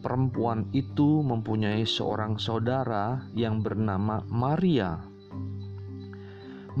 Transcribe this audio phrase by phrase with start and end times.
[0.00, 5.04] Perempuan itu mempunyai seorang saudara yang bernama Maria.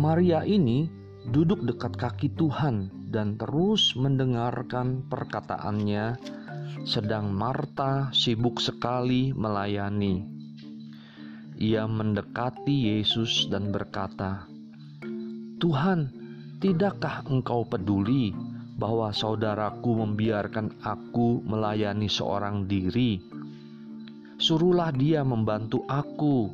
[0.00, 6.18] Maria ini duduk dekat kaki Tuhan dan terus mendengarkan perkataannya,
[6.82, 10.26] sedang Marta sibuk sekali melayani.
[11.62, 14.50] Ia mendekati Yesus dan berkata,
[15.62, 16.10] "Tuhan,
[16.58, 18.34] tidakkah Engkau peduli
[18.74, 23.22] bahwa saudaraku membiarkan aku melayani seorang diri?
[24.42, 26.50] Suruhlah dia membantu aku."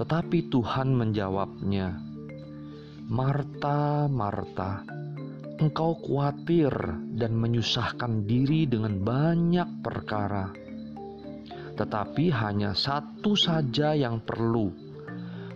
[0.00, 2.09] Tetapi Tuhan menjawabnya,
[3.10, 4.86] Marta, Marta,
[5.58, 6.70] engkau khawatir
[7.18, 10.54] dan menyusahkan diri dengan banyak perkara,
[11.74, 14.70] tetapi hanya satu saja yang perlu.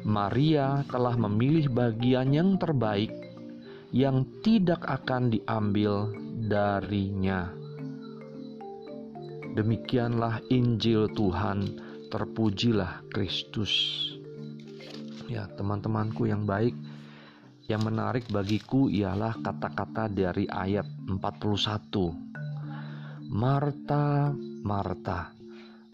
[0.02, 3.14] Maria telah memilih bagian yang terbaik
[3.94, 6.10] yang tidak akan diambil
[6.50, 7.54] darinya.
[9.54, 11.78] Demikianlah Injil Tuhan,
[12.10, 13.70] terpujilah Kristus.
[15.30, 16.74] Ya, teman-temanku yang baik,
[17.64, 23.32] yang menarik bagiku ialah kata-kata dari ayat 41.
[23.32, 25.32] Marta, Marta,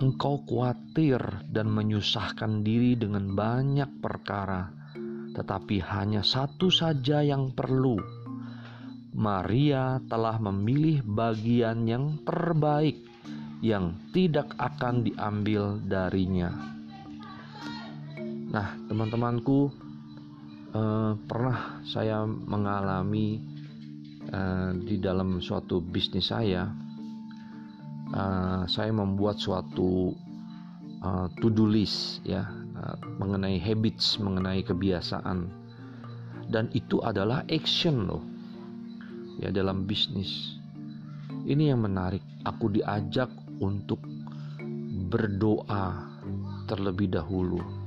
[0.03, 4.67] engkau khawatir dan menyusahkan diri dengan banyak perkara,
[5.37, 8.01] tetapi hanya satu saja yang perlu.
[9.11, 13.11] Maria telah memilih bagian yang terbaik
[13.61, 16.49] yang tidak akan diambil darinya.
[18.51, 19.71] Nah, teman-temanku,
[20.75, 23.43] uh, pernah saya mengalami
[24.31, 26.71] uh, di dalam suatu bisnis saya
[28.15, 30.15] uh, saya membuat suatu
[31.03, 35.59] uh, to do list ya uh, mengenai habits mengenai kebiasaan.
[36.51, 38.25] Dan itu adalah action loh
[39.39, 40.59] ya dalam bisnis.
[41.47, 42.27] Ini yang menarik.
[42.43, 43.31] Aku diajak
[43.63, 44.03] untuk
[45.07, 46.11] berdoa
[46.67, 47.80] terlebih dahulu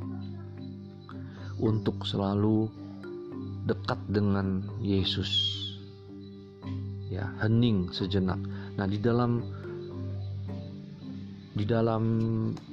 [1.64, 2.68] untuk selalu
[3.64, 5.32] dekat dengan Yesus.
[7.08, 8.42] Ya, hening sejenak.
[8.76, 9.40] Nah, di dalam
[11.54, 12.04] di dalam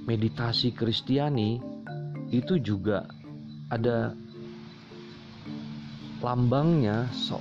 [0.09, 1.61] meditasi Kristiani
[2.33, 3.05] itu juga
[3.71, 4.17] ada
[6.21, 7.41] lambangnya so,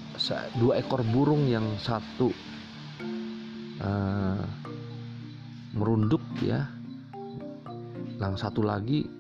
[0.59, 2.31] dua ekor burung yang satu
[3.83, 4.43] uh,
[5.75, 6.67] merunduk ya
[8.19, 9.18] yang satu lagi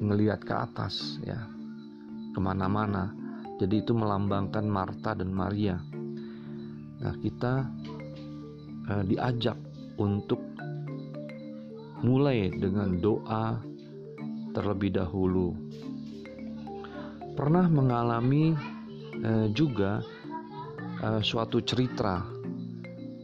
[0.00, 1.38] ngelihat ke atas ya.
[2.32, 3.12] Ke mana-mana.
[3.60, 5.76] Jadi itu melambangkan Marta dan Maria.
[7.00, 7.68] Nah kita
[8.88, 9.56] eh, diajak
[10.00, 10.40] untuk
[12.00, 13.60] mulai dengan doa
[14.56, 15.52] terlebih dahulu.
[17.36, 18.56] Pernah mengalami
[19.20, 20.00] eh, juga
[21.04, 22.24] eh, suatu cerita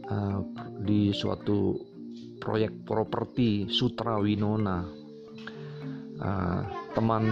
[0.05, 0.39] eh,
[0.85, 1.73] di suatu
[2.37, 5.06] proyek properti Sutra Winona
[6.21, 6.61] uh,
[6.93, 7.23] teman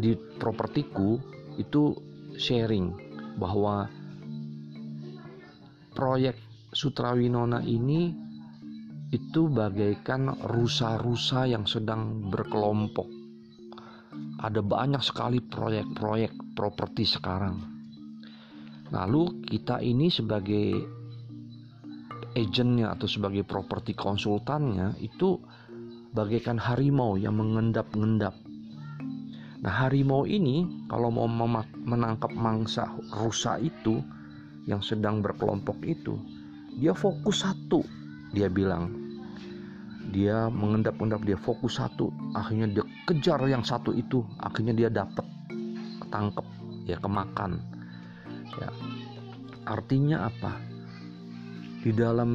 [0.00, 1.20] di propertiku
[1.60, 1.92] itu
[2.34, 2.90] sharing
[3.36, 3.86] bahwa
[5.92, 6.36] proyek
[6.72, 8.16] Sutra Winona ini
[9.12, 13.04] itu bagaikan rusa-rusa yang sedang berkelompok.
[14.40, 17.60] Ada banyak sekali proyek-proyek properti sekarang.
[18.88, 20.80] Lalu kita ini sebagai
[22.32, 25.36] agentnya atau sebagai properti konsultannya itu
[26.12, 28.36] bagaikan harimau yang mengendap-endap.
[29.62, 31.28] Nah, harimau ini kalau mau
[31.86, 34.04] menangkap mangsa rusa itu
[34.68, 36.20] yang sedang berkelompok itu,
[36.76, 37.80] dia fokus satu.
[38.32, 38.92] Dia bilang,
[40.12, 42.12] dia mengendap-endap, dia fokus satu.
[42.36, 45.24] Akhirnya dia kejar yang satu itu, akhirnya dia dapat
[46.04, 46.46] ketangkep,
[46.84, 47.62] ya kemakan.
[48.60, 48.68] Ya.
[49.64, 50.58] Artinya apa?
[51.82, 52.30] Di dalam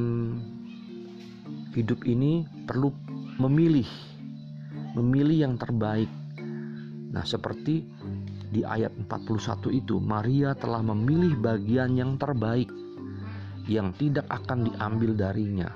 [1.76, 2.90] hidup ini perlu
[3.38, 3.86] memilih
[4.98, 6.10] memilih yang terbaik
[7.08, 7.86] nah seperti
[8.48, 12.68] di ayat 41 itu Maria telah memilih bagian yang terbaik
[13.68, 15.68] yang tidak akan diambil darinya.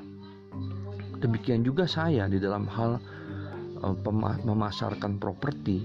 [1.21, 2.97] Demikian juga saya di dalam hal
[3.85, 3.95] uh,
[4.43, 5.85] memasarkan properti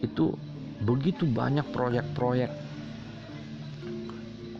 [0.00, 0.30] itu
[0.86, 2.62] begitu banyak proyek-proyek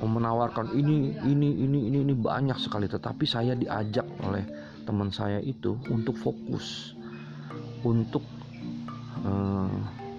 [0.05, 4.45] menawarkan ini ini ini ini ini banyak sekali tetapi saya diajak oleh
[4.85, 6.95] teman saya itu untuk fokus
[7.85, 8.25] untuk
[9.25, 9.73] uh,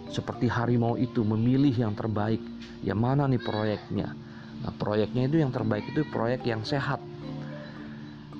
[0.09, 2.41] seperti harimau itu memilih yang terbaik.
[2.85, 4.13] Ya mana nih proyeknya?
[4.61, 7.01] Nah proyeknya itu yang terbaik itu proyek yang sehat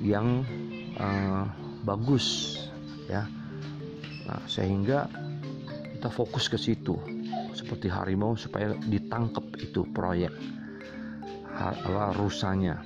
[0.01, 0.45] yang
[0.98, 1.45] uh,
[1.86, 2.57] bagus
[3.10, 3.25] ya.
[4.25, 5.10] Nah sehingga
[5.98, 6.98] kita fokus ke situ
[7.56, 10.33] seperti harimau supaya ditangkap itu proyek.
[12.19, 12.83] Rusanya.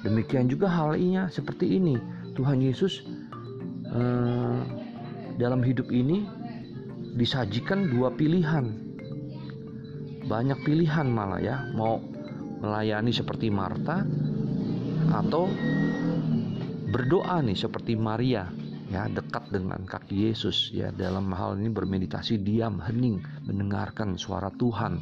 [0.00, 3.00] Demikian juga halnya seperti ini Tuhan Yesus
[3.88, 4.60] uh,
[5.40, 6.28] dalam hidup ini
[7.16, 8.84] disajikan dua pilihan.
[10.26, 11.96] Banyak pilihan malah ya mau
[12.60, 14.04] melayani seperti Marta
[15.16, 15.48] atau
[16.92, 18.50] berdoa nih seperti Maria
[18.90, 20.92] ya dekat dengan kaki Yesus ya.
[20.92, 25.00] Dalam hal ini bermeditasi diam hening mendengarkan suara Tuhan.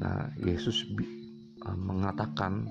[0.00, 0.90] Nah Yesus
[1.62, 2.66] uh, mengatakan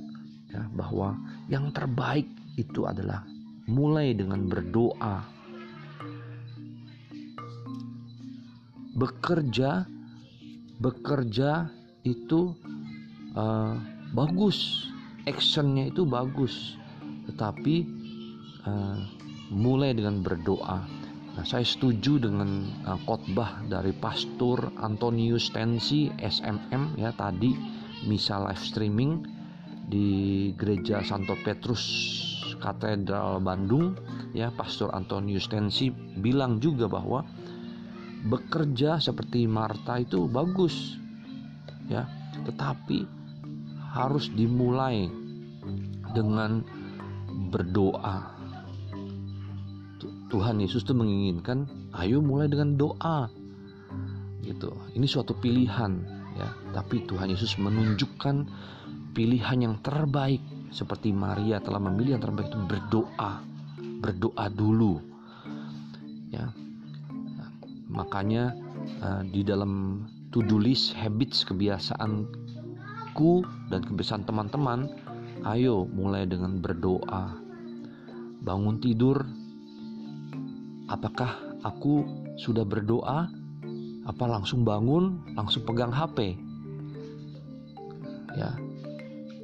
[0.50, 1.14] ya bahwa
[1.46, 3.24] yang terbaik itu adalah
[3.72, 5.24] mulai dengan berdoa.
[9.00, 9.88] Bekerja
[10.80, 11.72] bekerja
[12.04, 12.56] itu
[13.36, 13.76] uh,
[14.16, 14.90] bagus.
[15.28, 16.76] Actionnya itu bagus.
[17.32, 17.76] Tetapi
[18.68, 19.00] uh,
[19.56, 20.80] mulai dengan berdoa.
[21.40, 27.54] Nah saya setuju dengan uh, khotbah dari pastor Antonius Tensi SMM ya tadi
[28.08, 29.39] misa live streaming
[29.90, 31.82] di gereja Santo Petrus
[32.62, 33.98] Katedral Bandung
[34.38, 35.90] ya pastor Antonius Tensi
[36.22, 37.26] bilang juga bahwa
[38.30, 41.00] bekerja seperti Marta itu bagus
[41.90, 42.06] ya.
[42.46, 43.00] Tetapi
[43.90, 45.10] harus dimulai
[46.14, 46.62] dengan
[47.50, 48.38] berdoa.
[50.30, 51.66] Tuhan Yesus tuh menginginkan
[51.98, 53.26] ayo mulai dengan doa
[54.46, 54.70] gitu.
[54.94, 56.06] Ini suatu pilihan
[56.38, 56.50] ya.
[56.78, 58.46] Tapi Tuhan Yesus menunjukkan
[59.20, 60.40] pilihan yang terbaik
[60.72, 63.44] seperti Maria telah memilih yang terbaik itu berdoa
[64.00, 65.04] berdoa dulu
[66.32, 66.48] ya
[67.90, 68.54] Makanya
[69.02, 73.34] uh, di dalam to-do list habits kebiasaanku
[73.74, 74.86] dan kebiasaan teman-teman,
[75.50, 77.34] ayo mulai dengan berdoa.
[78.46, 79.26] Bangun tidur,
[80.88, 81.34] apakah
[81.66, 82.06] aku
[82.38, 83.28] sudah berdoa?
[84.06, 86.38] Apa langsung bangun, langsung pegang HP?
[88.38, 88.54] Ya.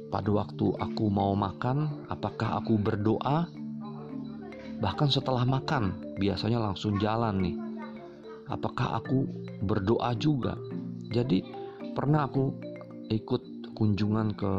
[0.06, 3.50] Pada waktu aku mau makan, apakah aku berdoa?
[4.78, 7.56] Bahkan setelah makan, biasanya langsung jalan nih.
[8.46, 9.26] Apakah aku
[9.66, 10.54] berdoa juga?
[11.10, 11.42] Jadi
[11.96, 12.54] pernah aku
[13.10, 14.52] ikut kunjungan ke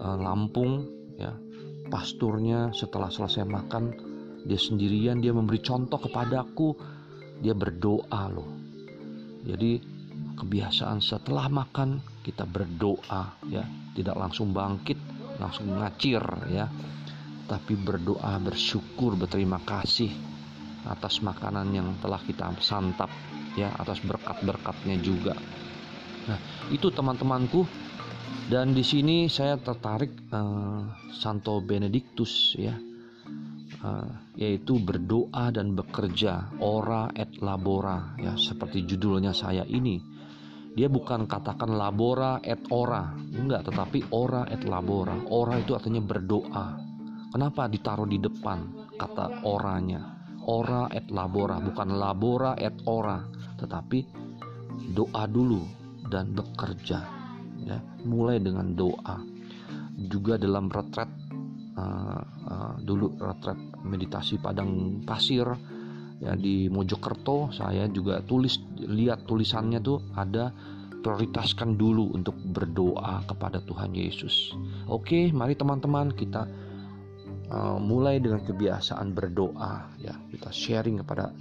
[0.00, 0.84] uh, Lampung
[1.16, 1.32] ya.
[1.90, 3.90] Pasturnya setelah selesai makan
[4.46, 6.76] dia sendirian dia memberi contoh kepadaku
[7.40, 8.50] dia berdoa loh.
[9.42, 9.80] Jadi
[10.36, 13.64] kebiasaan setelah makan kita berdoa ya.
[13.96, 14.98] Tidak langsung bangkit
[15.40, 16.22] langsung ngacir
[16.52, 16.68] ya.
[17.48, 20.12] Tapi berdoa bersyukur berterima kasih
[20.86, 23.10] atas makanan yang telah kita santap
[23.58, 23.72] ya.
[23.74, 25.34] Atas berkat-berkatnya juga.
[26.28, 26.38] Nah,
[26.70, 27.66] itu teman-temanku.
[28.50, 30.82] Dan di sini saya tertarik uh,
[31.14, 32.74] Santo Benedictus ya.
[33.80, 38.36] Uh, yaitu berdoa dan bekerja ora et labora ya.
[38.36, 40.19] Seperti judulnya saya ini
[40.70, 43.10] dia bukan katakan labora et ora.
[43.34, 45.18] Enggak tetapi ora et labora.
[45.26, 46.78] Ora itu artinya berdoa.
[47.30, 50.22] Kenapa ditaruh di depan kata oranya?
[50.46, 53.18] Ora et labora bukan labora et ora.
[53.58, 53.98] Tetapi
[54.94, 55.62] doa dulu
[56.06, 56.98] dan bekerja
[57.66, 57.78] ya.
[58.06, 59.18] Mulai dengan doa.
[60.00, 61.10] Juga dalam retret
[61.76, 65.44] uh, uh, dulu retret meditasi padang pasir
[66.20, 70.52] ya di Mojokerto saya juga tulis lihat tulisannya tuh ada
[71.00, 74.52] prioritaskan dulu untuk berdoa kepada Tuhan Yesus.
[74.86, 76.44] Oke, mari teman-teman kita
[77.48, 80.12] uh, mulai dengan kebiasaan berdoa ya.
[80.28, 81.32] Kita sharing kepada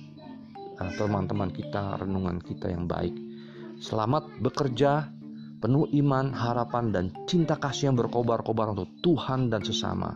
[0.79, 3.13] uh, teman-teman kita renungan kita yang baik.
[3.83, 5.11] Selamat bekerja
[5.59, 10.15] penuh iman harapan dan cinta kasih yang berkobar-kobar untuk Tuhan dan sesama.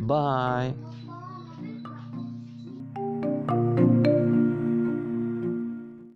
[0.00, 0.89] Bye